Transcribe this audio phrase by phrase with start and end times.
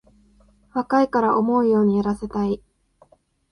[0.73, 2.63] 若いから思うようにやらせたい